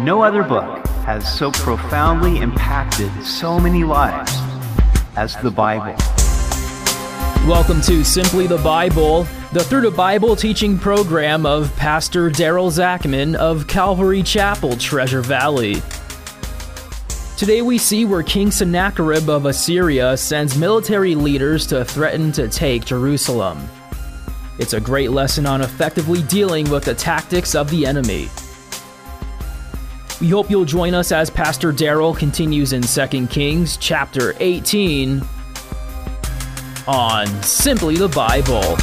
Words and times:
No 0.00 0.22
other 0.22 0.44
book 0.44 0.86
has 1.06 1.26
so 1.36 1.50
profoundly 1.50 2.38
impacted 2.38 3.10
so 3.24 3.58
many 3.58 3.82
lives 3.82 4.32
as 5.16 5.34
the 5.38 5.50
Bible. 5.50 5.96
Welcome 7.48 7.80
to 7.80 8.04
Simply 8.04 8.46
the 8.46 8.58
Bible, 8.58 9.24
the 9.52 9.64
Through 9.64 9.80
the 9.80 9.90
Bible 9.90 10.36
teaching 10.36 10.78
program 10.78 11.44
of 11.44 11.74
Pastor 11.74 12.30
Daryl 12.30 12.70
Zachman 12.70 13.34
of 13.34 13.66
Calvary 13.66 14.22
Chapel, 14.22 14.76
Treasure 14.76 15.20
Valley. 15.20 15.82
Today 17.36 17.60
we 17.62 17.76
see 17.76 18.04
where 18.04 18.22
King 18.22 18.52
Sennacherib 18.52 19.28
of 19.28 19.46
Assyria 19.46 20.16
sends 20.16 20.56
military 20.56 21.16
leaders 21.16 21.66
to 21.66 21.84
threaten 21.84 22.30
to 22.32 22.46
take 22.46 22.84
Jerusalem. 22.84 23.68
It's 24.60 24.74
a 24.74 24.80
great 24.80 25.10
lesson 25.10 25.44
on 25.44 25.60
effectively 25.60 26.22
dealing 26.22 26.70
with 26.70 26.84
the 26.84 26.94
tactics 26.94 27.56
of 27.56 27.68
the 27.68 27.84
enemy. 27.84 28.28
We 30.20 30.30
hope 30.30 30.50
you'll 30.50 30.64
join 30.64 30.94
us 30.94 31.12
as 31.12 31.30
Pastor 31.30 31.72
Daryl 31.72 32.16
continues 32.16 32.72
in 32.72 32.82
2 32.82 33.26
Kings 33.28 33.76
chapter 33.76 34.34
18 34.40 35.22
on 36.88 37.26
Simply 37.44 37.94
the 37.94 38.08
Bible. 38.08 38.76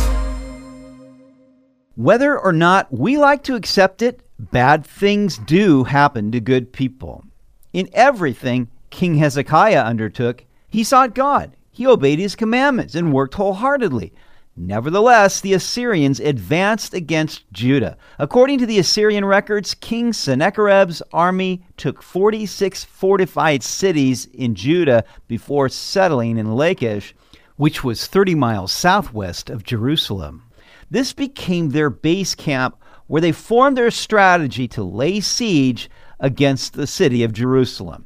Whether 1.96 2.40
or 2.40 2.54
not 2.54 2.88
we 2.90 3.18
like 3.18 3.44
to 3.44 3.56
accept 3.56 4.02
it, 4.02 4.22
bad 4.40 4.86
things 4.86 5.38
do 5.38 5.84
happen 5.84 6.32
to 6.32 6.40
good 6.40 6.72
people. 6.72 7.26
In 7.74 7.90
everything 7.92 8.70
King 8.90 9.16
Hezekiah 9.16 9.84
undertook, 9.84 10.46
he 10.70 10.86
sought 10.86 11.14
God. 11.16 11.58
He 11.70 11.86
obeyed 11.86 12.20
his 12.20 12.38
commandments 12.38 12.96
and 12.96 13.12
worked 13.12 13.34
wholeheartedly. 13.34 14.14
Nevertheless, 14.58 15.42
the 15.42 15.54
Assyrians 15.54 16.22
advanced 16.22 16.94
against 16.94 17.52
Judah. 17.52 17.98
According 18.18 18.60
to 18.60 18.66
the 18.66 18.80
Assyrian 18.80 19.26
records, 19.26 19.74
King 19.74 20.14
Sennacherib's 20.14 21.02
army 21.12 21.66
took 21.76 22.02
46 22.02 22.86
fortified 22.86 23.64
cities 23.64 24.28
in 24.28 24.56
Judah 24.56 25.04
before 25.28 25.68
settling 25.68 26.38
in 26.38 26.56
Lachish, 26.56 27.14
which 27.58 27.84
was 27.84 28.08
30 28.08 28.36
miles 28.36 28.72
southwest 28.72 29.50
of 29.50 29.64
Jerusalem. 29.64 30.44
This 30.90 31.12
became 31.12 31.70
their 31.70 31.90
base 31.90 32.34
camp 32.34 32.78
where 33.08 33.22
they 33.22 33.34
formed 33.34 33.78
their 33.78 33.92
strategy 33.92 34.70
to 34.70 34.84
lay 34.84 35.20
siege 35.20 35.90
against 36.20 36.74
the 36.74 36.88
city 36.88 37.24
of 37.24 37.34
Jerusalem. 37.34 38.06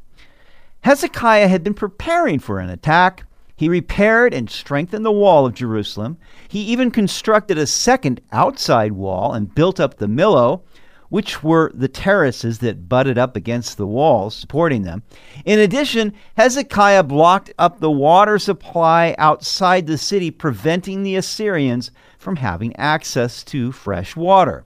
Hezekiah 0.81 1.47
had 1.47 1.63
been 1.63 1.73
preparing 1.73 2.39
for 2.39 2.59
an 2.59 2.69
attack. 2.69 3.25
He 3.59 3.67
repaired 3.67 4.33
and 4.33 4.49
strengthened 4.49 5.03
the 5.03 5.11
wall 5.11 5.45
of 5.45 5.53
Jerusalem. 5.53 6.17
He 6.47 6.61
even 6.61 6.91
constructed 6.91 7.57
a 7.57 7.67
second 7.67 8.21
outside 8.31 8.93
wall 8.93 9.33
and 9.33 9.53
built 9.53 9.81
up 9.81 9.97
the 9.97 10.07
Millo, 10.07 10.61
which 11.09 11.43
were 11.43 11.69
the 11.73 11.89
terraces 11.89 12.59
that 12.59 12.87
butted 12.87 13.17
up 13.17 13.35
against 13.35 13.75
the 13.75 13.85
walls, 13.85 14.33
supporting 14.33 14.83
them. 14.83 15.03
In 15.43 15.59
addition, 15.59 16.13
Hezekiah 16.37 17.03
blocked 17.03 17.51
up 17.59 17.81
the 17.81 17.91
water 17.91 18.39
supply 18.39 19.13
outside 19.17 19.87
the 19.87 19.97
city, 19.97 20.31
preventing 20.31 21.03
the 21.03 21.17
Assyrians 21.17 21.91
from 22.17 22.37
having 22.37 22.73
access 22.77 23.43
to 23.43 23.73
fresh 23.73 24.15
water. 24.15 24.63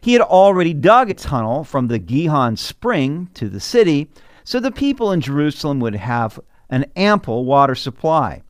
He 0.00 0.12
had 0.12 0.22
already 0.22 0.74
dug 0.74 1.10
a 1.10 1.14
tunnel 1.14 1.64
from 1.64 1.88
the 1.88 1.98
Gihon 1.98 2.56
spring 2.56 3.30
to 3.34 3.48
the 3.48 3.58
city, 3.58 4.12
so 4.44 4.60
the 4.60 4.70
people 4.70 5.10
in 5.10 5.20
Jerusalem 5.20 5.80
would 5.80 5.96
have 5.96 6.38
an 6.70 6.86
ample 6.96 7.44
water 7.44 7.74
supply. 7.74 8.42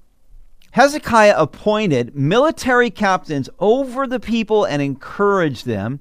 Hezekiah 0.73 1.35
appointed 1.37 2.15
military 2.15 2.91
captains 2.91 3.49
over 3.59 4.07
the 4.07 4.21
people 4.21 4.65
and 4.65 4.83
encouraged 4.83 5.67
them, 5.67 6.01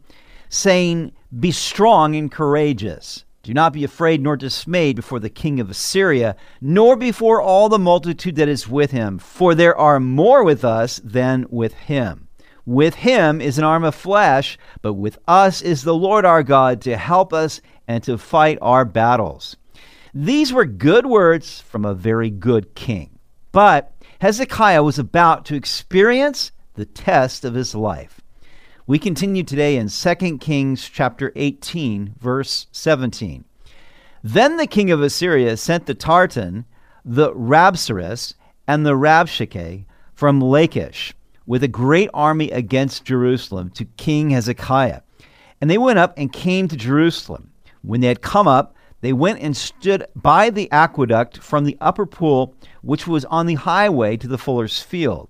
saying, 0.50 1.14
Be 1.40 1.52
strong 1.52 2.16
and 2.16 2.32
courageous. 2.32 3.24
Do 3.44 3.54
not 3.54 3.72
be 3.72 3.86
afraid 3.86 4.22
nor 4.22 4.36
dismayed 4.36 4.98
before 4.98 5.22
the 5.22 5.30
king 5.30 5.62
of 5.62 5.70
Assyria, 5.70 6.36
nor 6.60 6.98
before 6.98 7.42
all 7.42 7.70
the 7.70 7.80
multitude 7.80 8.36
that 8.36 8.50
is 8.50 8.68
with 8.68 8.92
him, 8.92 9.20
for 9.20 9.56
there 9.56 9.78
are 9.78 10.02
more 10.02 10.44
with 10.44 10.66
us 10.66 11.00
than 11.02 11.46
with 11.50 11.74
him. 11.74 12.28
With 12.66 12.96
him 12.96 13.40
is 13.40 13.58
an 13.58 13.64
arm 13.64 13.86
of 13.86 13.96
flesh, 13.96 14.58
but 14.82 14.96
with 14.96 15.18
us 15.30 15.62
is 15.62 15.84
the 15.84 15.96
Lord 15.96 16.26
our 16.26 16.44
God 16.44 16.82
to 16.82 16.98
help 16.98 17.32
us 17.32 17.62
and 17.88 18.04
to 18.04 18.18
fight 18.18 18.58
our 18.62 18.84
battles. 18.84 19.56
These 20.20 20.52
were 20.52 20.66
good 20.66 21.06
words 21.06 21.62
from 21.62 21.86
a 21.86 21.94
very 21.94 22.32
good 22.32 22.74
king. 22.74 23.20
But 23.52 23.94
Hezekiah 24.20 24.82
was 24.82 24.98
about 24.98 25.46
to 25.46 25.56
experience 25.56 26.52
the 26.74 26.88
test 26.88 27.46
of 27.46 27.54
his 27.54 27.76
life. 27.76 28.20
We 28.88 28.98
continue 28.98 29.44
today 29.44 29.78
in 29.78 29.90
2 29.90 30.40
Kings 30.40 30.90
chapter 30.90 31.32
18 31.36 32.16
verse 32.20 32.66
17. 32.72 33.46
Then 34.24 34.58
the 34.58 34.66
king 34.66 34.90
of 34.90 35.04
Assyria 35.04 35.56
sent 35.56 35.86
the 35.86 35.94
Tartan, 35.94 36.66
the 37.06 37.32
Rabsaris, 37.34 38.34
and 38.68 38.88
the 38.88 38.98
Rabshakeh 38.98 39.86
from 40.16 40.42
Lachish 40.42 41.14
with 41.46 41.62
a 41.64 41.68
great 41.68 42.10
army 42.12 42.50
against 42.50 43.06
Jerusalem 43.06 43.70
to 43.70 43.86
King 43.86 44.32
Hezekiah. 44.32 45.02
And 45.62 45.70
they 45.70 45.78
went 45.78 46.00
up 46.00 46.16
and 46.18 46.34
came 46.34 46.68
to 46.70 46.76
Jerusalem. 46.76 47.52
When 47.84 48.02
they 48.02 48.08
had 48.08 48.24
come 48.24 48.48
up, 48.48 48.74
they 49.02 49.14
went 49.14 49.40
and 49.40 49.56
stood 49.56 50.06
by 50.16 50.50
the 50.50 50.72
aqueduct 50.72 51.38
from 51.38 51.66
the 51.66 51.78
upper 51.80 52.06
pool, 52.06 52.56
which 52.82 53.08
was 53.08 53.26
on 53.26 53.46
the 53.46 53.56
highway 53.56 54.18
to 54.18 54.28
the 54.28 54.38
fuller's 54.38 54.82
field. 54.82 55.30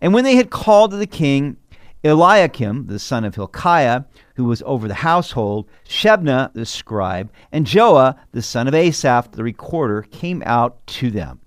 And 0.00 0.14
when 0.14 0.24
they 0.24 0.36
had 0.36 0.50
called 0.50 0.92
to 0.92 0.96
the 0.96 1.06
king, 1.06 1.56
Eliakim, 2.04 2.86
the 2.86 3.00
son 3.00 3.24
of 3.24 3.34
Hilkiah, 3.34 4.04
who 4.36 4.44
was 4.44 4.62
over 4.64 4.86
the 4.86 4.94
household, 4.94 5.68
Shebna, 5.84 6.52
the 6.54 6.64
scribe, 6.64 7.32
and 7.50 7.66
Joah, 7.66 8.16
the 8.30 8.42
son 8.42 8.68
of 8.68 8.74
Asaph, 8.74 9.32
the 9.32 9.42
recorder, 9.42 10.02
came 10.02 10.42
out 10.46 10.86
to 10.86 11.10
them. 11.10 11.40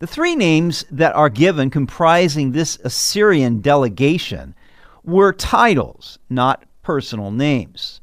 The 0.00 0.06
three 0.06 0.34
names 0.34 0.84
that 0.90 1.14
are 1.14 1.28
given 1.28 1.70
comprising 1.70 2.50
this 2.50 2.78
Assyrian 2.82 3.60
delegation 3.60 4.54
were 5.04 5.32
titles, 5.32 6.18
not 6.28 6.64
personal 6.82 7.30
names. 7.30 8.00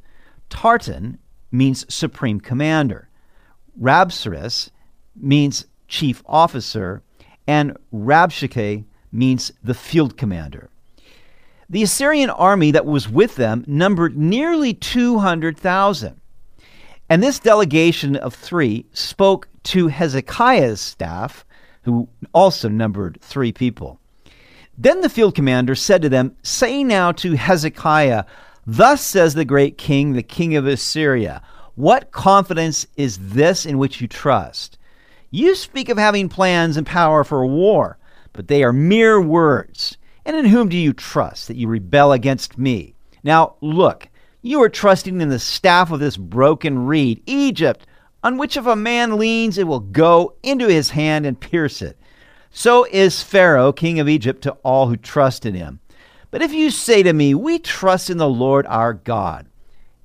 Tartan 0.49 1.17
means 1.51 1.85
supreme 1.93 2.39
commander, 2.39 3.09
Rabsaris 3.79 4.69
means 5.15 5.65
chief 5.87 6.23
officer, 6.25 7.01
and 7.47 7.77
Rabshakeh 7.93 8.83
means 9.11 9.51
the 9.63 9.73
field 9.73 10.17
commander. 10.17 10.69
The 11.69 11.83
Assyrian 11.83 12.29
army 12.29 12.71
that 12.71 12.85
was 12.85 13.09
with 13.09 13.35
them 13.35 13.63
numbered 13.67 14.17
nearly 14.17 14.73
200,000. 14.73 16.19
And 17.09 17.23
this 17.23 17.39
delegation 17.39 18.15
of 18.15 18.33
three 18.33 18.85
spoke 18.93 19.47
to 19.63 19.87
Hezekiah's 19.87 20.81
staff 20.81 21.45
who 21.83 22.07
also 22.33 22.67
numbered 22.69 23.17
three 23.21 23.51
people. 23.51 23.99
Then 24.77 25.01
the 25.01 25.09
field 25.09 25.35
commander 25.35 25.73
said 25.73 26.01
to 26.01 26.09
them, 26.09 26.35
Say 26.43 26.83
now 26.83 27.11
to 27.13 27.33
Hezekiah, 27.33 28.25
Thus 28.69 29.01
says 29.01 29.33
the 29.33 29.45
great 29.45 29.77
king, 29.77 30.11
the 30.11 30.21
king 30.21 30.53
of 30.57 30.67
Assyria, 30.67 31.41
What 31.75 32.11
confidence 32.11 32.85
is 32.97 33.17
this 33.29 33.65
in 33.65 33.77
which 33.77 34.01
you 34.01 34.09
trust? 34.09 34.77
You 35.31 35.55
speak 35.55 35.87
of 35.87 35.97
having 35.97 36.27
plans 36.27 36.75
and 36.75 36.85
power 36.85 37.23
for 37.23 37.45
war, 37.45 37.97
but 38.33 38.49
they 38.49 38.65
are 38.65 38.73
mere 38.73 39.21
words. 39.21 39.97
And 40.25 40.35
in 40.35 40.43
whom 40.43 40.67
do 40.67 40.75
you 40.75 40.91
trust 40.91 41.47
that 41.47 41.55
you 41.55 41.69
rebel 41.69 42.11
against 42.11 42.57
me? 42.57 42.93
Now 43.23 43.55
look, 43.61 44.09
you 44.41 44.61
are 44.61 44.69
trusting 44.69 45.21
in 45.21 45.29
the 45.29 45.39
staff 45.39 45.89
of 45.89 46.01
this 46.01 46.17
broken 46.17 46.87
reed, 46.87 47.23
Egypt, 47.25 47.87
on 48.21 48.37
which 48.37 48.57
if 48.57 48.65
a 48.65 48.75
man 48.75 49.17
leans, 49.17 49.57
it 49.57 49.67
will 49.67 49.79
go 49.79 50.33
into 50.43 50.67
his 50.67 50.89
hand 50.89 51.25
and 51.25 51.39
pierce 51.39 51.81
it. 51.81 51.97
So 52.51 52.85
is 52.91 53.23
Pharaoh, 53.23 53.71
king 53.71 54.01
of 54.01 54.09
Egypt, 54.09 54.41
to 54.41 54.51
all 54.63 54.89
who 54.89 54.97
trust 54.97 55.45
in 55.45 55.53
him. 55.53 55.79
But 56.37 56.45
if 56.45 56.53
you 56.53 56.69
say 56.69 57.01
to 57.01 57.13
me, 57.13 57.33
We 57.33 57.57
trust 57.57 58.11
in 58.11 58.19
the 58.19 58.29
Lord 58.29 58.67
our 58.67 58.93
God, 58.93 59.47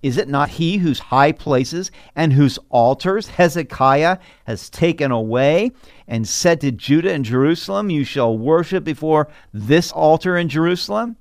is 0.03 0.17
it 0.17 0.31
not 0.31 0.49
he 0.49 0.79
whose 0.79 0.99
high 0.99 1.31
places 1.31 1.91
and 2.17 2.33
whose 2.33 2.59
altars 2.71 3.29
Hezekiah 3.29 4.17
has 4.47 4.71
taken 4.71 5.11
away 5.11 5.73
and 6.09 6.27
said 6.27 6.63
to 6.63 6.73
Judah 6.73 7.13
and 7.13 7.23
Jerusalem, 7.23 7.91
You 7.91 8.03
shall 8.03 8.39
worship 8.39 8.83
before 8.83 9.29
this 9.53 9.93
altar 9.93 10.39
in 10.39 10.49
Jerusalem? 10.49 11.17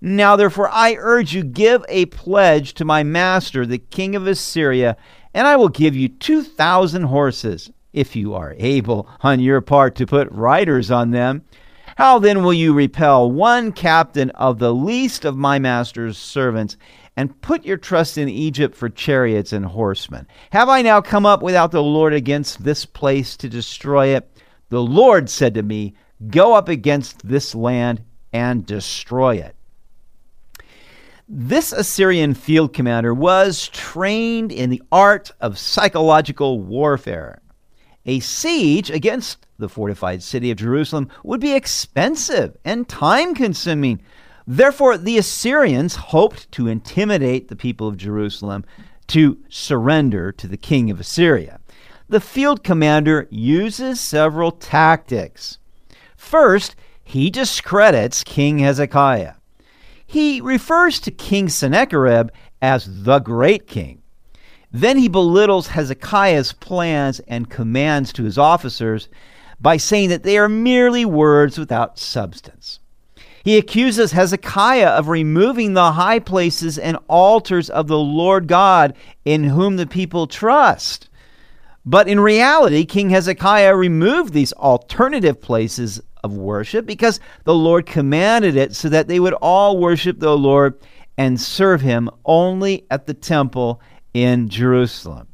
Now 0.00 0.34
therefore 0.34 0.70
I 0.72 0.96
urge 0.98 1.34
you, 1.34 1.44
give 1.44 1.84
a 1.90 2.06
pledge 2.06 2.72
to 2.72 2.86
my 2.86 3.02
master, 3.02 3.66
the 3.66 3.76
king 3.76 4.16
of 4.16 4.26
Assyria, 4.26 4.96
and 5.34 5.46
I 5.46 5.56
will 5.56 5.68
give 5.68 5.94
you 5.94 6.08
2,000 6.08 7.02
horses, 7.02 7.70
if 7.92 8.16
you 8.16 8.32
are 8.32 8.54
able 8.56 9.06
on 9.20 9.40
your 9.40 9.60
part 9.60 9.94
to 9.96 10.06
put 10.06 10.32
riders 10.32 10.90
on 10.90 11.10
them. 11.10 11.42
How 11.96 12.18
then 12.18 12.42
will 12.42 12.52
you 12.52 12.72
repel 12.72 13.30
one 13.30 13.70
captain 13.70 14.30
of 14.30 14.58
the 14.58 14.74
least 14.74 15.24
of 15.24 15.36
my 15.36 15.58
master's 15.58 16.18
servants 16.18 16.76
and 17.16 17.40
put 17.40 17.64
your 17.64 17.76
trust 17.76 18.18
in 18.18 18.28
Egypt 18.28 18.74
for 18.74 18.88
chariots 18.88 19.52
and 19.52 19.64
horsemen? 19.64 20.26
Have 20.50 20.68
I 20.68 20.82
now 20.82 21.00
come 21.00 21.24
up 21.24 21.42
without 21.42 21.70
the 21.70 21.82
Lord 21.82 22.12
against 22.12 22.64
this 22.64 22.84
place 22.84 23.36
to 23.36 23.48
destroy 23.48 24.08
it? 24.08 24.28
The 24.70 24.82
Lord 24.82 25.30
said 25.30 25.54
to 25.54 25.62
me, 25.62 25.94
Go 26.28 26.54
up 26.54 26.68
against 26.68 27.26
this 27.26 27.54
land 27.54 28.02
and 28.32 28.66
destroy 28.66 29.36
it. 29.36 29.54
This 31.28 31.72
Assyrian 31.72 32.34
field 32.34 32.72
commander 32.72 33.14
was 33.14 33.68
trained 33.68 34.52
in 34.52 34.70
the 34.70 34.82
art 34.92 35.30
of 35.40 35.58
psychological 35.58 36.60
warfare. 36.60 37.40
A 38.06 38.20
siege 38.20 38.90
against 38.90 39.46
the 39.58 39.68
fortified 39.68 40.22
city 40.22 40.50
of 40.50 40.58
Jerusalem 40.58 41.08
would 41.22 41.40
be 41.40 41.54
expensive 41.54 42.56
and 42.64 42.88
time 42.88 43.34
consuming. 43.34 44.00
Therefore, 44.46 44.98
the 44.98 45.16
Assyrians 45.16 45.96
hoped 45.96 46.50
to 46.52 46.68
intimidate 46.68 47.48
the 47.48 47.56
people 47.56 47.88
of 47.88 47.96
Jerusalem 47.96 48.64
to 49.08 49.38
surrender 49.48 50.32
to 50.32 50.46
the 50.46 50.56
king 50.56 50.90
of 50.90 51.00
Assyria. 51.00 51.60
The 52.08 52.20
field 52.20 52.62
commander 52.62 53.26
uses 53.30 54.00
several 54.00 54.50
tactics. 54.50 55.58
First, 56.16 56.76
he 57.02 57.30
discredits 57.30 58.24
King 58.24 58.58
Hezekiah. 58.58 59.34
He 60.06 60.40
refers 60.40 61.00
to 61.00 61.10
King 61.10 61.48
Sennacherib 61.48 62.30
as 62.60 63.04
the 63.04 63.18
great 63.18 63.66
king. 63.66 64.02
Then 64.74 64.98
he 64.98 65.06
belittles 65.06 65.68
Hezekiah's 65.68 66.52
plans 66.52 67.20
and 67.28 67.48
commands 67.48 68.12
to 68.14 68.24
his 68.24 68.36
officers 68.36 69.08
by 69.60 69.76
saying 69.76 70.08
that 70.08 70.24
they 70.24 70.36
are 70.36 70.48
merely 70.48 71.04
words 71.04 71.56
without 71.56 71.96
substance. 71.96 72.80
He 73.44 73.56
accuses 73.56 74.10
Hezekiah 74.10 74.88
of 74.88 75.06
removing 75.06 75.74
the 75.74 75.92
high 75.92 76.18
places 76.18 76.76
and 76.76 76.98
altars 77.06 77.70
of 77.70 77.86
the 77.86 77.98
Lord 78.00 78.48
God 78.48 78.96
in 79.24 79.44
whom 79.44 79.76
the 79.76 79.86
people 79.86 80.26
trust. 80.26 81.08
But 81.86 82.08
in 82.08 82.18
reality, 82.18 82.84
King 82.84 83.10
Hezekiah 83.10 83.76
removed 83.76 84.32
these 84.32 84.52
alternative 84.54 85.40
places 85.40 86.00
of 86.24 86.36
worship 86.36 86.84
because 86.84 87.20
the 87.44 87.54
Lord 87.54 87.86
commanded 87.86 88.56
it 88.56 88.74
so 88.74 88.88
that 88.88 89.06
they 89.06 89.20
would 89.20 89.34
all 89.34 89.78
worship 89.78 90.18
the 90.18 90.36
Lord 90.36 90.80
and 91.16 91.40
serve 91.40 91.80
him 91.80 92.10
only 92.24 92.86
at 92.90 93.06
the 93.06 93.14
temple 93.14 93.80
in 94.14 94.48
Jerusalem. 94.48 95.28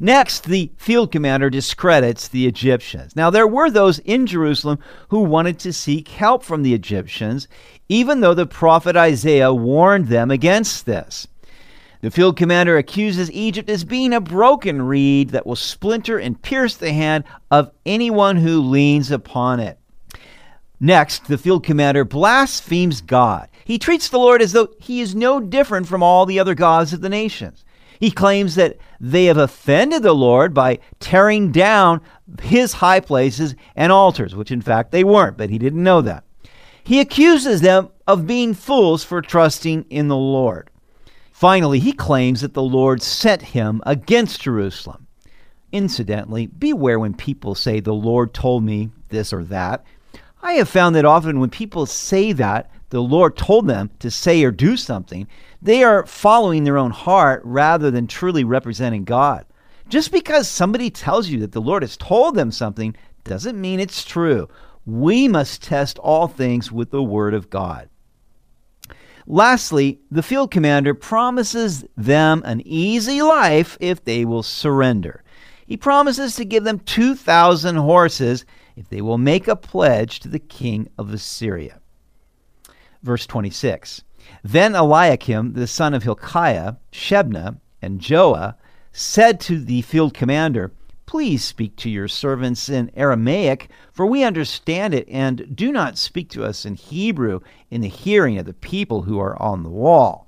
Next, 0.00 0.44
the 0.44 0.70
field 0.76 1.12
commander 1.12 1.50
discredits 1.50 2.28
the 2.28 2.46
Egyptians. 2.46 3.16
Now, 3.16 3.30
there 3.30 3.46
were 3.46 3.70
those 3.70 3.98
in 4.00 4.26
Jerusalem 4.26 4.78
who 5.08 5.20
wanted 5.20 5.58
to 5.60 5.72
seek 5.72 6.08
help 6.08 6.42
from 6.42 6.62
the 6.62 6.74
Egyptians, 6.74 7.48
even 7.88 8.20
though 8.20 8.34
the 8.34 8.46
prophet 8.46 8.96
Isaiah 8.96 9.52
warned 9.52 10.08
them 10.08 10.30
against 10.30 10.86
this. 10.86 11.26
The 12.00 12.10
field 12.12 12.36
commander 12.36 12.76
accuses 12.76 13.30
Egypt 13.32 13.68
as 13.68 13.84
being 13.84 14.12
a 14.12 14.20
broken 14.20 14.82
reed 14.82 15.30
that 15.30 15.46
will 15.46 15.56
splinter 15.56 16.18
and 16.18 16.40
pierce 16.40 16.76
the 16.76 16.92
hand 16.92 17.24
of 17.50 17.72
anyone 17.84 18.36
who 18.36 18.60
leans 18.60 19.10
upon 19.10 19.58
it. 19.58 19.78
Next, 20.80 21.26
the 21.26 21.38
field 21.38 21.64
commander 21.64 22.04
blasphemes 22.04 23.00
God. 23.00 23.48
He 23.64 23.78
treats 23.78 24.08
the 24.08 24.18
Lord 24.18 24.40
as 24.40 24.52
though 24.52 24.68
he 24.78 25.00
is 25.00 25.14
no 25.14 25.40
different 25.40 25.88
from 25.88 26.02
all 26.02 26.24
the 26.24 26.38
other 26.38 26.54
gods 26.54 26.92
of 26.92 27.00
the 27.00 27.08
nations. 27.08 27.64
He 27.98 28.10
claims 28.12 28.54
that 28.54 28.76
they 29.00 29.24
have 29.24 29.36
offended 29.36 30.02
the 30.02 30.12
Lord 30.12 30.54
by 30.54 30.78
tearing 31.00 31.50
down 31.50 32.00
his 32.40 32.74
high 32.74 33.00
places 33.00 33.56
and 33.74 33.90
altars, 33.90 34.36
which 34.36 34.52
in 34.52 34.62
fact 34.62 34.92
they 34.92 35.02
weren't, 35.02 35.36
but 35.36 35.50
he 35.50 35.58
didn't 35.58 35.82
know 35.82 36.00
that. 36.02 36.24
He 36.84 37.00
accuses 37.00 37.60
them 37.60 37.90
of 38.06 38.26
being 38.26 38.54
fools 38.54 39.02
for 39.04 39.20
trusting 39.20 39.84
in 39.90 40.08
the 40.08 40.16
Lord. 40.16 40.70
Finally, 41.32 41.80
he 41.80 41.92
claims 41.92 42.40
that 42.40 42.54
the 42.54 42.62
Lord 42.62 43.02
sent 43.02 43.42
him 43.42 43.82
against 43.84 44.42
Jerusalem. 44.42 45.06
Incidentally, 45.70 46.46
beware 46.46 46.98
when 46.98 47.14
people 47.14 47.54
say, 47.54 47.80
The 47.80 47.92
Lord 47.92 48.32
told 48.32 48.64
me 48.64 48.90
this 49.10 49.32
or 49.32 49.44
that. 49.44 49.84
I 50.42 50.54
have 50.54 50.68
found 50.68 50.94
that 50.94 51.04
often 51.04 51.40
when 51.40 51.50
people 51.50 51.86
say 51.86 52.32
that, 52.32 52.70
the 52.90 53.02
Lord 53.02 53.36
told 53.36 53.66
them 53.66 53.90
to 53.98 54.10
say 54.10 54.42
or 54.44 54.50
do 54.50 54.76
something, 54.76 55.26
they 55.60 55.82
are 55.82 56.06
following 56.06 56.64
their 56.64 56.78
own 56.78 56.90
heart 56.90 57.42
rather 57.44 57.90
than 57.90 58.06
truly 58.06 58.44
representing 58.44 59.04
God. 59.04 59.44
Just 59.88 60.12
because 60.12 60.48
somebody 60.48 60.90
tells 60.90 61.28
you 61.28 61.40
that 61.40 61.52
the 61.52 61.60
Lord 61.60 61.82
has 61.82 61.96
told 61.96 62.34
them 62.34 62.52
something 62.52 62.96
doesn't 63.24 63.60
mean 63.60 63.80
it's 63.80 64.04
true. 64.04 64.48
We 64.86 65.28
must 65.28 65.62
test 65.62 65.98
all 65.98 66.28
things 66.28 66.72
with 66.72 66.90
the 66.90 67.02
Word 67.02 67.34
of 67.34 67.50
God. 67.50 67.88
Lastly, 69.26 70.00
the 70.10 70.22
field 70.22 70.50
commander 70.50 70.94
promises 70.94 71.84
them 71.96 72.42
an 72.46 72.62
easy 72.64 73.20
life 73.20 73.76
if 73.80 74.02
they 74.02 74.24
will 74.24 74.42
surrender. 74.42 75.22
He 75.66 75.76
promises 75.76 76.36
to 76.36 76.46
give 76.46 76.64
them 76.64 76.78
2,000 76.78 77.76
horses 77.76 78.46
if 78.78 78.88
they 78.88 79.02
will 79.02 79.18
make 79.18 79.48
a 79.48 79.56
pledge 79.56 80.20
to 80.20 80.28
the 80.28 80.38
king 80.38 80.88
of 80.96 81.12
Assyria. 81.12 81.80
Verse 83.02 83.26
26 83.26 84.02
Then 84.44 84.76
Eliakim, 84.76 85.54
the 85.54 85.66
son 85.66 85.94
of 85.94 86.04
Hilkiah, 86.04 86.74
Shebna, 86.92 87.58
and 87.82 88.00
Joah 88.00 88.54
said 88.92 89.40
to 89.40 89.58
the 89.58 89.82
field 89.82 90.14
commander, 90.14 90.72
Please 91.06 91.42
speak 91.42 91.74
to 91.76 91.90
your 91.90 92.06
servants 92.06 92.68
in 92.68 92.90
Aramaic, 92.94 93.70
for 93.92 94.06
we 94.06 94.22
understand 94.22 94.94
it, 94.94 95.08
and 95.08 95.56
do 95.56 95.72
not 95.72 95.98
speak 95.98 96.28
to 96.30 96.44
us 96.44 96.64
in 96.64 96.74
Hebrew 96.74 97.40
in 97.70 97.80
the 97.80 97.88
hearing 97.88 98.38
of 98.38 98.46
the 98.46 98.52
people 98.52 99.02
who 99.02 99.18
are 99.18 99.40
on 99.40 99.62
the 99.62 99.70
wall. 99.70 100.27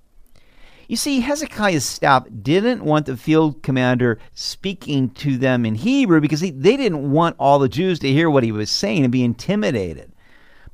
You 0.90 0.96
see, 0.96 1.20
Hezekiah's 1.20 1.84
staff 1.84 2.26
didn't 2.42 2.82
want 2.82 3.06
the 3.06 3.16
field 3.16 3.62
commander 3.62 4.18
speaking 4.34 5.10
to 5.10 5.38
them 5.38 5.64
in 5.64 5.76
Hebrew 5.76 6.20
because 6.20 6.40
they, 6.40 6.50
didn't 6.50 7.12
want 7.12 7.36
all 7.38 7.60
the 7.60 7.68
Jews 7.68 8.00
to 8.00 8.10
hear 8.10 8.28
what 8.28 8.42
he 8.42 8.50
was 8.50 8.70
saying 8.70 9.04
and 9.04 9.12
be 9.12 9.22
intimidated. 9.22 10.10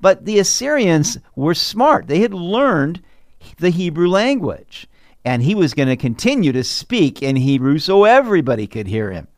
But 0.00 0.24
the 0.24 0.38
Assyrians 0.38 1.18
were 1.34 1.52
smart. 1.52 2.06
They 2.06 2.20
had 2.20 2.32
learned 2.32 3.02
the 3.58 3.68
Hebrew 3.68 4.08
language. 4.08 4.86
And 5.22 5.42
he 5.42 5.54
was 5.54 5.74
going 5.74 5.88
to 5.88 5.96
continue 5.96 6.50
to 6.50 6.64
speak 6.64 7.22
in 7.22 7.36
Hebrew 7.36 7.78
so 7.78 8.04
everybody 8.04 8.66
could 8.66 8.86
hear 8.86 9.10
him. 9.10 9.28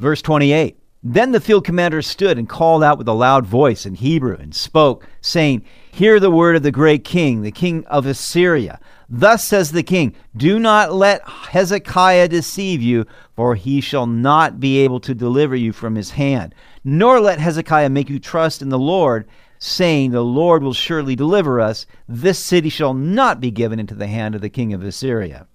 Verse 0.00 0.22
28 0.22 0.76
Then 1.06 1.32
the 1.32 1.40
field 1.40 1.66
commander 1.66 2.00
stood 2.00 2.38
and 2.38 2.48
called 2.48 2.82
out 2.82 2.96
with 2.96 3.06
a 3.06 3.12
loud 3.12 3.44
voice 3.44 3.84
in 3.84 3.96
Hebrew 3.96 4.38
and 4.38 4.54
spoke, 4.54 5.06
saying, 5.20 5.62
Hear 5.92 6.18
the 6.18 6.30
word 6.30 6.56
of 6.56 6.62
the 6.62 6.70
great 6.70 7.04
king, 7.04 7.42
the 7.42 7.52
king 7.52 7.84
of 7.88 8.06
Assyria. 8.06 8.80
Thus 9.06 9.44
says 9.44 9.70
the 9.70 9.82
king, 9.82 10.14
Do 10.34 10.58
not 10.58 10.94
let 10.94 11.28
Hezekiah 11.28 12.28
deceive 12.28 12.80
you, 12.80 13.04
for 13.36 13.54
he 13.54 13.82
shall 13.82 14.06
not 14.06 14.58
be 14.58 14.78
able 14.78 14.98
to 15.00 15.14
deliver 15.14 15.54
you 15.54 15.74
from 15.74 15.94
his 15.94 16.12
hand. 16.12 16.54
Nor 16.82 17.20
let 17.20 17.38
Hezekiah 17.38 17.90
make 17.90 18.08
you 18.08 18.18
trust 18.18 18.62
in 18.62 18.70
the 18.70 18.78
Lord 18.78 19.28
saying, 19.58 20.10
The 20.10 20.22
Lord 20.22 20.62
will 20.62 20.72
surely 20.72 21.14
deliver 21.14 21.60
us. 21.60 21.84
This 22.08 22.38
city 22.38 22.70
shall 22.70 22.94
not 22.94 23.40
be 23.40 23.50
given 23.50 23.78
into 23.78 23.94
the 23.94 24.06
hand 24.06 24.34
of 24.34 24.40
the 24.40 24.48
king 24.48 24.72
of 24.72 24.82
Assyria. 24.82 25.46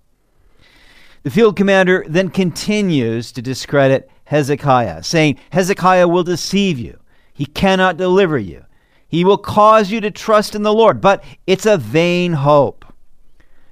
The 1.24 1.32
field 1.32 1.58
commander 1.58 2.06
then 2.08 2.30
continues 2.30 3.32
to 3.34 3.42
discredit 3.42 4.10
Hezekiah, 4.30 5.02
saying, 5.02 5.40
Hezekiah 5.52 6.08
will 6.08 6.24
deceive 6.24 6.78
you. 6.78 7.00
He 7.34 7.48
cannot 7.48 7.98
deliver 7.98 8.38
you. 8.38 8.64
He 9.08 9.26
will 9.26 9.40
cause 9.40 9.90
you 9.90 10.00
to 10.02 10.12
trust 10.12 10.54
in 10.54 10.62
the 10.62 10.72
Lord, 10.72 11.02
but 11.02 11.24
it's 11.48 11.66
a 11.66 11.78
vain 11.78 12.34
hope. 12.34 12.86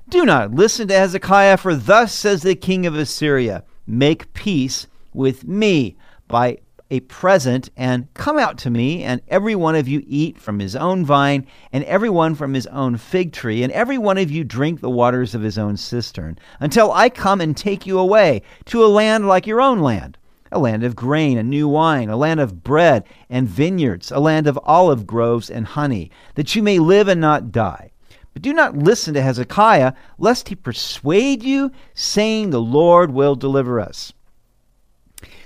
Do 0.09 0.25
not 0.25 0.55
listen 0.55 0.87
to 0.87 0.95
Hezekiah, 0.95 1.57
for 1.57 1.75
thus 1.75 2.11
says 2.11 2.41
the 2.41 2.55
king 2.55 2.87
of 2.87 2.95
Assyria 2.95 3.63
Make 3.85 4.33
peace 4.33 4.87
with 5.13 5.47
me 5.47 5.95
by 6.27 6.57
a 6.89 7.01
present 7.01 7.69
and 7.77 8.11
come 8.15 8.39
out 8.39 8.57
to 8.59 8.71
me, 8.71 9.03
and 9.03 9.21
every 9.27 9.53
one 9.53 9.75
of 9.75 9.87
you 9.87 10.03
eat 10.07 10.39
from 10.39 10.57
his 10.57 10.75
own 10.75 11.05
vine, 11.05 11.45
and 11.71 11.83
every 11.83 12.09
one 12.09 12.33
from 12.33 12.55
his 12.55 12.65
own 12.67 12.97
fig 12.97 13.31
tree, 13.31 13.61
and 13.61 13.71
every 13.73 13.99
one 13.99 14.17
of 14.17 14.31
you 14.31 14.43
drink 14.43 14.81
the 14.81 14.89
waters 14.89 15.35
of 15.35 15.43
his 15.43 15.59
own 15.59 15.77
cistern, 15.77 16.39
until 16.59 16.91
I 16.91 17.09
come 17.09 17.41
and 17.41 17.55
take 17.55 17.85
you 17.85 17.99
away 17.99 18.41
to 18.65 18.83
a 18.83 18.87
land 18.87 19.27
like 19.27 19.45
your 19.45 19.61
own 19.61 19.81
land, 19.81 20.17
a 20.51 20.59
land 20.59 20.83
of 20.83 20.95
grain 20.95 21.37
and 21.37 21.49
new 21.49 21.67
wine, 21.67 22.09
a 22.09 22.17
land 22.17 22.39
of 22.39 22.63
bread 22.63 23.03
and 23.29 23.47
vineyards, 23.47 24.11
a 24.11 24.19
land 24.19 24.47
of 24.47 24.59
olive 24.63 25.05
groves 25.05 25.49
and 25.49 25.65
honey, 25.65 26.11
that 26.35 26.55
you 26.55 26.63
may 26.63 26.79
live 26.79 27.07
and 27.07 27.21
not 27.21 27.51
die. 27.51 27.91
But 28.33 28.43
do 28.43 28.53
not 28.53 28.77
listen 28.77 29.13
to 29.15 29.21
Hezekiah, 29.21 29.93
lest 30.19 30.49
he 30.49 30.55
persuade 30.55 31.41
you, 31.41 31.71
saying, 31.93 32.49
The 32.49 32.61
Lord 32.61 33.11
will 33.11 33.35
deliver 33.35 33.79
us. 33.79 34.13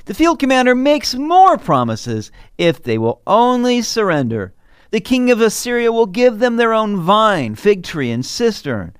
The 0.05 0.13
field 0.13 0.39
commander 0.39 0.75
makes 0.75 1.15
more 1.15 1.57
promises 1.57 2.31
if 2.57 2.83
they 2.83 2.97
will 2.97 3.21
only 3.25 3.81
surrender. 3.81 4.53
The 4.89 4.99
king 4.99 5.31
of 5.31 5.39
Assyria 5.39 5.91
will 5.91 6.05
give 6.05 6.39
them 6.39 6.57
their 6.57 6.73
own 6.73 6.99
vine, 6.99 7.55
fig 7.55 7.83
tree, 7.83 8.11
and 8.11 8.25
cistern. 8.25 8.93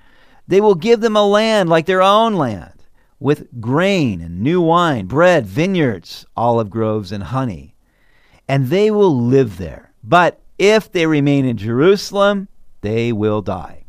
They 0.48 0.60
will 0.60 0.74
give 0.74 1.00
them 1.00 1.16
a 1.16 1.26
land 1.26 1.68
like 1.68 1.86
their 1.86 2.02
own 2.02 2.34
land, 2.34 2.72
with 3.22 3.60
grain 3.60 4.20
and 4.20 4.40
new 4.40 4.60
wine, 4.60 5.06
bread, 5.06 5.46
vineyards, 5.46 6.26
olive 6.36 6.68
groves, 6.68 7.12
and 7.12 7.22
honey. 7.24 7.74
And 8.48 8.68
they 8.68 8.90
will 8.90 9.16
live 9.16 9.58
there. 9.58 9.92
But 10.02 10.40
if 10.58 10.90
they 10.90 11.06
remain 11.06 11.44
in 11.44 11.56
Jerusalem, 11.56 12.48
they 12.80 13.12
will 13.12 13.40
die. 13.40 13.84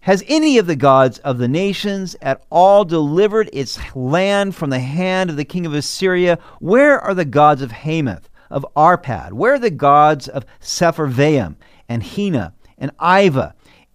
Has 0.00 0.24
any 0.26 0.58
of 0.58 0.66
the 0.66 0.76
gods 0.76 1.18
of 1.20 1.38
the 1.38 1.48
nations 1.48 2.16
at 2.20 2.44
all 2.50 2.84
delivered 2.84 3.48
its 3.52 3.78
land 3.94 4.54
from 4.54 4.70
the 4.70 4.80
hand 4.80 5.30
of 5.30 5.36
the 5.36 5.44
king 5.44 5.64
of 5.64 5.74
Assyria? 5.74 6.38
Where 6.58 7.00
are 7.00 7.14
the 7.14 7.24
gods 7.24 7.62
of 7.62 7.70
Hamath, 7.70 8.28
of 8.50 8.66
Arpad? 8.76 9.32
Where 9.32 9.54
are 9.54 9.58
the 9.58 9.70
gods 9.70 10.28
of 10.28 10.44
Sepharvaim 10.60 11.56
and 11.88 12.02
Hena 12.02 12.52
and 12.76 12.90
Iva? 13.00 13.54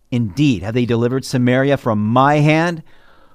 Indeed, 0.10 0.64
have 0.64 0.74
they 0.74 0.86
delivered 0.86 1.26
Samaria 1.26 1.76
from 1.78 2.04
my 2.06 2.36
hand? 2.36 2.84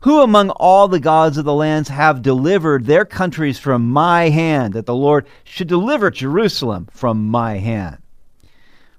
Who 0.02 0.20
among 0.20 0.50
all 0.50 0.88
the 0.88 0.98
gods 0.98 1.38
of 1.38 1.44
the 1.44 1.54
lands 1.54 1.88
have 1.88 2.22
delivered 2.22 2.86
their 2.86 3.04
countries 3.04 3.60
from 3.60 3.88
my 3.88 4.30
hand, 4.30 4.74
that 4.74 4.84
the 4.84 4.96
Lord 4.96 5.28
should 5.44 5.68
deliver 5.68 6.10
Jerusalem 6.10 6.88
from 6.90 7.28
my 7.28 7.58
hand? 7.58 7.98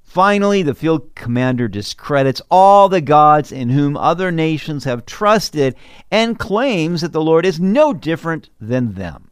Finally, 0.02 0.64
the 0.64 0.74
field 0.74 1.14
commander 1.14 1.68
discredits 1.68 2.42
all 2.50 2.88
the 2.88 3.02
gods 3.02 3.52
in 3.52 3.70
whom 3.70 3.98
other 3.98 4.32
nations 4.32 4.86
have 4.86 5.06
trusted 5.06 5.76
and 6.10 6.40
claims 6.40 7.02
that 7.02 7.12
the 7.12 7.22
Lord 7.22 7.46
is 7.46 7.60
no 7.60 7.94
different 7.94 8.50
than 8.62 8.94
them. 8.94 9.30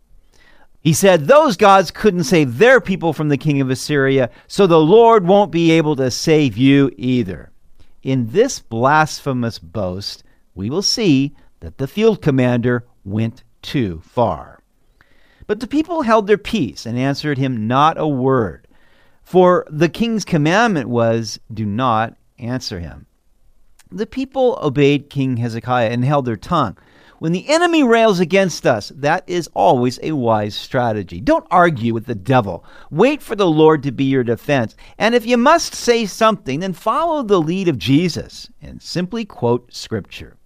He 0.81 0.91
said, 0.91 1.27
Those 1.27 1.55
gods 1.55 1.89
couldn't 1.89 2.25
save 2.25 2.57
their 2.57 2.81
people 2.81 3.13
from 3.13 3.29
the 3.29 3.37
king 3.37 3.61
of 3.61 3.69
Assyria, 3.69 4.29
so 4.45 4.67
the 4.67 4.77
Lord 4.77 5.25
won't 5.25 5.51
be 5.51 5.71
able 5.71 5.95
to 5.95 6.11
save 6.11 6.57
you 6.57 6.91
either. 6.97 7.51
In 8.03 8.31
this 8.31 8.59
blasphemous 8.59 9.57
boast, 9.57 10.23
we 10.53 10.69
will 10.69 10.81
see 10.81 11.33
that 11.61 11.77
the 11.77 11.87
field 11.87 12.21
commander 12.21 12.85
went 13.05 13.43
too 13.61 14.01
far. 14.03 14.59
But 15.47 15.59
the 15.59 15.67
people 15.67 16.03
held 16.03 16.27
their 16.27 16.37
peace 16.37 16.85
and 16.85 16.97
answered 16.97 17.37
him 17.37 17.67
not 17.67 17.97
a 17.97 18.07
word. 18.07 18.67
For 19.23 19.65
the 19.69 19.89
king's 19.89 20.25
commandment 20.25 20.89
was, 20.89 21.39
Do 21.53 21.65
not 21.65 22.17
answer 22.37 22.79
him. 22.79 23.05
The 23.91 24.07
people 24.07 24.57
obeyed 24.61 25.09
King 25.09 25.37
Hezekiah 25.37 25.89
and 25.89 26.03
held 26.03 26.25
their 26.25 26.37
tongue. 26.37 26.77
When 27.19 27.33
the 27.33 27.49
enemy 27.49 27.83
rails 27.83 28.19
against 28.19 28.65
us, 28.65 28.91
that 28.95 29.23
is 29.27 29.49
always 29.53 29.99
a 30.01 30.13
wise 30.13 30.55
strategy. 30.55 31.21
Don't 31.21 31.45
argue 31.51 31.93
with 31.93 32.07
the 32.07 32.15
devil. 32.15 32.65
Wait 32.89 33.21
for 33.21 33.35
the 33.35 33.47
Lord 33.47 33.83
to 33.83 33.91
be 33.91 34.05
your 34.05 34.23
defense. 34.23 34.75
And 34.97 35.13
if 35.13 35.25
you 35.25 35.37
must 35.37 35.75
say 35.75 36.07
something, 36.07 36.61
then 36.61 36.73
follow 36.73 37.21
the 37.21 37.39
lead 37.39 37.67
of 37.67 37.77
Jesus 37.77 38.49
and 38.59 38.81
simply 38.81 39.23
quote 39.23 39.71
Scripture. 39.71 40.37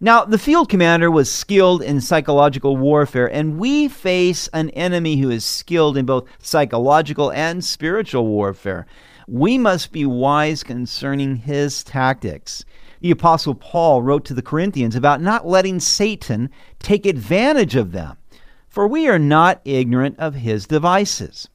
Now, 0.00 0.24
the 0.24 0.38
field 0.38 0.68
commander 0.68 1.10
was 1.10 1.30
skilled 1.30 1.82
in 1.82 2.00
psychological 2.00 2.76
warfare, 2.76 3.32
and 3.32 3.58
we 3.58 3.88
face 3.88 4.48
an 4.48 4.70
enemy 4.70 5.16
who 5.18 5.30
is 5.30 5.44
skilled 5.44 5.96
in 5.96 6.06
both 6.06 6.28
psychological 6.40 7.30
and 7.32 7.64
spiritual 7.64 8.26
warfare. 8.26 8.86
We 9.28 9.58
must 9.58 9.92
be 9.92 10.04
wise 10.04 10.62
concerning 10.62 11.36
his 11.36 11.84
tactics. 11.84 12.64
The 13.00 13.10
Apostle 13.10 13.54
Paul 13.54 14.02
wrote 14.02 14.24
to 14.26 14.34
the 14.34 14.42
Corinthians 14.42 14.96
about 14.96 15.20
not 15.20 15.46
letting 15.46 15.80
Satan 15.80 16.50
take 16.78 17.04
advantage 17.06 17.76
of 17.76 17.92
them, 17.92 18.16
for 18.68 18.86
we 18.86 19.08
are 19.08 19.18
not 19.18 19.60
ignorant 19.64 20.18
of 20.18 20.34
his 20.36 20.66
devices. 20.66 21.48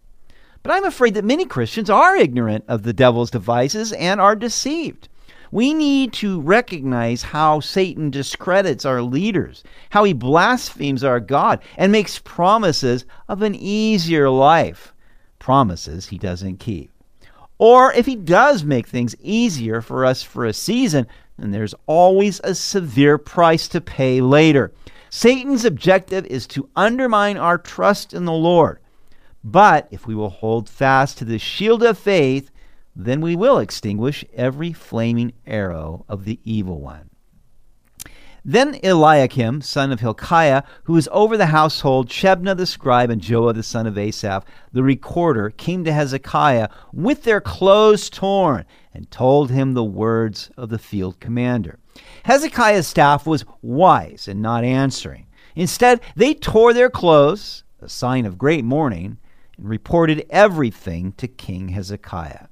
But 0.64 0.74
I'm 0.74 0.86
afraid 0.86 1.14
that 1.14 1.24
many 1.24 1.46
Christians 1.46 1.90
are 1.90 2.16
ignorant 2.16 2.66
of 2.68 2.84
the 2.84 2.94
devil's 2.94 3.32
devices 3.32 3.94
and 3.94 4.20
are 4.20 4.36
deceived. 4.36 5.08
We 5.52 5.74
need 5.74 6.14
to 6.14 6.42
recognize 6.42 7.24
how 7.24 7.60
Satan 7.60 8.10
discredits 8.10 8.86
our 8.86 9.02
leaders, 9.02 9.64
how 9.90 10.04
he 10.04 10.14
blasphemes 10.14 11.04
our 11.04 11.20
God, 11.20 11.62
and 11.78 11.92
makes 11.92 12.20
promises 12.20 13.06
of 13.28 13.42
an 13.42 13.56
easier 13.56 14.30
life. 14.30 14.94
Promises 15.40 16.08
he 16.08 16.18
doesn't 16.18 16.58
keep. 16.58 16.92
Or 17.58 17.94
if 17.94 18.06
he 18.06 18.16
does 18.16 18.64
make 18.64 18.88
things 18.88 19.16
easier 19.22 19.82
for 19.82 20.06
us 20.06 20.22
for 20.22 20.46
a 20.46 20.54
season, 20.54 21.08
then 21.38 21.52
there's 21.52 21.76
always 21.86 22.40
a 22.44 22.54
severe 22.54 23.18
price 23.18 23.68
to 23.70 23.82
pay 23.82 24.22
later. 24.22 24.74
Satan's 25.10 25.66
objective 25.66 26.26
is 26.26 26.46
to 26.48 26.70
undermine 26.76 27.38
our 27.38 27.58
trust 27.58 28.14
in 28.14 28.26
the 28.26 28.34
Lord. 28.34 28.80
But 29.44 29.88
if 29.92 30.06
we 30.06 30.14
will 30.14 30.30
hold 30.30 30.68
fast 30.68 31.18
to 31.20 31.26
the 31.26 31.40
shield 31.40 31.82
of 31.84 31.98
faith, 31.98 32.52
then 33.06 33.22
we 33.22 33.36
will 33.36 33.60
extinguish 33.60 34.26
every 34.34 34.74
flaming 34.74 35.32
arrow 35.46 36.04
of 36.10 36.26
the 36.26 36.40
evil 36.44 36.82
one. 36.82 37.10
Then 38.44 38.80
Eliakim, 38.82 39.62
son 39.62 39.92
of 39.92 40.00
Hilkiah, 40.00 40.64
who 40.86 40.94
was 40.94 41.10
over 41.12 41.36
the 41.36 41.48
household, 41.48 42.08
Shebna 42.08 42.56
the 42.56 42.66
scribe, 42.66 43.10
and 43.10 43.22
Joah 43.22 43.54
the 43.54 43.62
son 43.62 43.86
of 43.86 43.98
Asaph, 43.98 44.46
the 44.72 44.84
recorder, 44.84 45.50
came 45.50 45.84
to 45.84 45.92
Hezekiah 45.92 46.70
with 46.94 47.24
their 47.24 47.42
clothes 47.42 48.10
torn 48.10 48.66
and 48.94 49.12
told 49.12 49.52
him 49.52 49.74
the 49.74 49.84
words 49.84 50.50
of 50.56 50.70
the 50.70 50.80
field 50.80 51.20
commander. 51.20 51.78
Hezekiah's 52.24 52.88
staff 52.88 53.28
was 53.28 53.46
wise 53.62 54.28
in 54.30 54.42
not 54.42 54.64
answering. 54.64 55.28
Instead, 55.56 56.00
they 56.16 56.34
tore 56.34 56.74
their 56.74 56.90
clothes, 56.90 57.64
a 57.82 57.90
sign 57.90 58.26
of 58.26 58.38
great 58.38 58.64
mourning, 58.64 59.18
and 59.58 59.68
reported 59.68 60.26
everything 60.30 61.12
to 61.18 61.28
King 61.28 61.70
Hezekiah. 61.70 62.48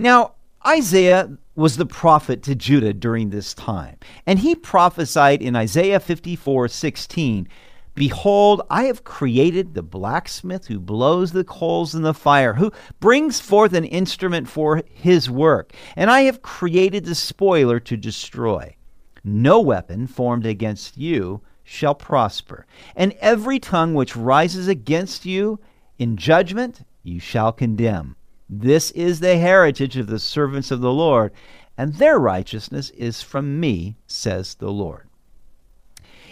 Now, 0.00 0.34
Isaiah 0.64 1.36
was 1.56 1.76
the 1.76 1.84
prophet 1.84 2.44
to 2.44 2.54
Judah 2.54 2.92
during 2.92 3.30
this 3.30 3.52
time, 3.52 3.96
and 4.26 4.38
he 4.38 4.54
prophesied 4.54 5.42
in 5.42 5.56
Isaiah 5.56 5.98
54 5.98 6.68
16, 6.68 7.48
Behold, 7.96 8.62
I 8.70 8.84
have 8.84 9.02
created 9.02 9.74
the 9.74 9.82
blacksmith 9.82 10.68
who 10.68 10.78
blows 10.78 11.32
the 11.32 11.42
coals 11.42 11.96
in 11.96 12.02
the 12.02 12.14
fire, 12.14 12.54
who 12.54 12.70
brings 13.00 13.40
forth 13.40 13.72
an 13.72 13.84
instrument 13.84 14.48
for 14.48 14.84
his 14.88 15.28
work, 15.28 15.72
and 15.96 16.12
I 16.12 16.20
have 16.22 16.42
created 16.42 17.04
the 17.04 17.16
spoiler 17.16 17.80
to 17.80 17.96
destroy. 17.96 18.76
No 19.24 19.58
weapon 19.60 20.06
formed 20.06 20.46
against 20.46 20.96
you 20.96 21.40
shall 21.64 21.96
prosper, 21.96 22.66
and 22.94 23.14
every 23.18 23.58
tongue 23.58 23.94
which 23.94 24.14
rises 24.14 24.68
against 24.68 25.26
you 25.26 25.58
in 25.98 26.16
judgment 26.16 26.82
you 27.02 27.18
shall 27.18 27.50
condemn. 27.50 28.14
This 28.48 28.90
is 28.92 29.20
the 29.20 29.36
heritage 29.36 29.96
of 29.96 30.06
the 30.06 30.18
servants 30.18 30.70
of 30.70 30.80
the 30.80 30.92
Lord, 30.92 31.32
and 31.76 31.94
their 31.94 32.18
righteousness 32.18 32.90
is 32.90 33.22
from 33.22 33.60
me, 33.60 33.96
says 34.06 34.54
the 34.54 34.70
Lord. 34.70 35.08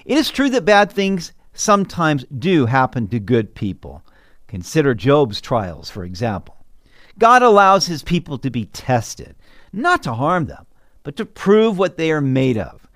It 0.04 0.16
is 0.16 0.30
true 0.30 0.48
that 0.50 0.64
bad 0.64 0.90
things 0.90 1.32
sometimes 1.52 2.24
do 2.38 2.66
happen 2.66 3.08
to 3.08 3.20
good 3.20 3.54
people. 3.54 4.02
Consider 4.46 4.94
Job's 4.94 5.40
trials, 5.40 5.90
for 5.90 6.04
example. 6.04 6.56
God 7.18 7.42
allows 7.42 7.86
his 7.86 8.02
people 8.02 8.38
to 8.38 8.50
be 8.50 8.66
tested, 8.66 9.34
not 9.72 10.02
to 10.04 10.14
harm 10.14 10.46
them, 10.46 10.66
but 11.02 11.16
to 11.16 11.26
prove 11.26 11.78
what 11.78 11.96
they 11.96 12.10
are 12.12 12.20
made 12.20 12.58
of. 12.58 12.86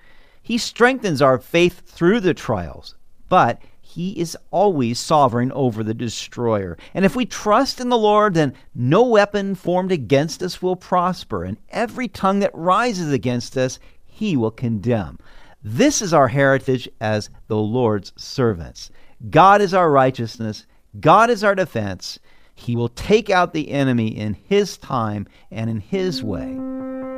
He 0.41 0.57
strengthens 0.57 1.21
our 1.21 1.37
faith 1.37 1.81
through 1.85 2.21
the 2.21 2.33
trials, 2.33 2.95
but 3.29 3.61
he 3.95 4.17
is 4.17 4.37
always 4.51 4.97
sovereign 4.97 5.51
over 5.51 5.83
the 5.83 5.93
destroyer. 5.93 6.77
And 6.93 7.03
if 7.03 7.13
we 7.13 7.25
trust 7.25 7.81
in 7.81 7.89
the 7.89 7.97
Lord, 7.97 8.35
then 8.35 8.53
no 8.73 9.03
weapon 9.03 9.53
formed 9.53 9.91
against 9.91 10.41
us 10.41 10.61
will 10.61 10.77
prosper, 10.77 11.43
and 11.43 11.57
every 11.69 12.07
tongue 12.07 12.39
that 12.39 12.55
rises 12.55 13.11
against 13.11 13.57
us, 13.57 13.79
he 14.05 14.37
will 14.37 14.51
condemn. 14.51 15.19
This 15.61 16.01
is 16.01 16.13
our 16.13 16.29
heritage 16.29 16.87
as 17.01 17.29
the 17.47 17.57
Lord's 17.57 18.13
servants. 18.15 18.91
God 19.29 19.61
is 19.61 19.73
our 19.73 19.91
righteousness, 19.91 20.65
God 20.99 21.29
is 21.29 21.43
our 21.43 21.55
defense. 21.55 22.17
He 22.55 22.77
will 22.77 22.89
take 22.89 23.29
out 23.29 23.53
the 23.53 23.71
enemy 23.71 24.07
in 24.07 24.35
his 24.35 24.77
time 24.77 25.27
and 25.49 25.69
in 25.69 25.79
his 25.79 26.23
way. 26.23 26.53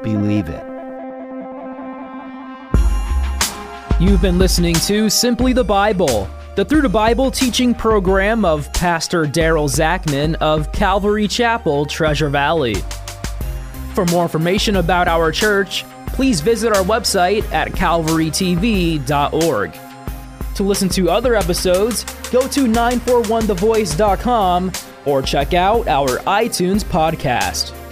Believe 0.02 0.48
it. 0.48 0.64
You've 4.00 4.22
been 4.22 4.40
listening 4.40 4.76
to 4.76 5.10
Simply 5.10 5.54
the 5.54 5.64
Bible 5.64 6.30
the 6.56 6.64
Through 6.64 6.84
the 6.84 6.90
Bible 6.90 7.32
teaching 7.32 7.74
program 7.74 8.46
of 8.46 8.72
Pastor 8.74 9.26
Daryl 9.26 9.68
Zachman 9.68 10.36
of 10.36 10.72
Calvary 10.72 11.28
Chapel, 11.28 11.88
Treasure 11.88 12.30
Valley. 12.30 12.76
For 13.96 14.06
more 14.06 14.22
information 14.24 14.76
about 14.76 15.08
our 15.08 15.32
church, 15.32 15.84
please 16.08 16.42
visit 16.42 16.76
our 16.76 16.84
website 16.84 17.50
at 17.52 17.72
calvarytv.org. 17.72 19.74
To 20.56 20.64
listen 20.64 20.90
to 20.90 21.10
other 21.10 21.34
episodes, 21.36 22.04
go 22.30 22.48
to 22.48 22.66
941thevoice.com 22.66 24.72
or 25.06 25.22
check 25.24 25.56
out 25.56 25.88
our 25.88 26.20
iTunes 26.20 26.84
podcast. 26.84 27.83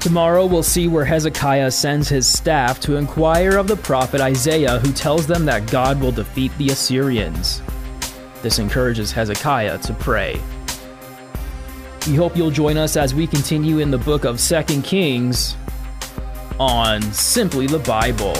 Tomorrow 0.00 0.46
we'll 0.46 0.62
see 0.62 0.88
where 0.88 1.04
Hezekiah 1.04 1.70
sends 1.70 2.08
his 2.08 2.26
staff 2.26 2.80
to 2.80 2.96
inquire 2.96 3.58
of 3.58 3.68
the 3.68 3.76
prophet 3.76 4.22
Isaiah, 4.22 4.78
who 4.78 4.92
tells 4.92 5.26
them 5.26 5.44
that 5.44 5.70
God 5.70 6.00
will 6.00 6.10
defeat 6.10 6.56
the 6.56 6.70
Assyrians. 6.70 7.60
This 8.40 8.58
encourages 8.58 9.12
Hezekiah 9.12 9.78
to 9.78 9.92
pray. 9.92 10.40
We 12.06 12.14
hope 12.14 12.34
you'll 12.34 12.50
join 12.50 12.78
us 12.78 12.96
as 12.96 13.14
we 13.14 13.26
continue 13.26 13.80
in 13.80 13.90
the 13.90 13.98
book 13.98 14.24
of 14.24 14.40
2 14.40 14.80
Kings 14.80 15.54
on 16.58 17.02
Simply 17.12 17.66
the 17.66 17.78
Bible. 17.80 18.32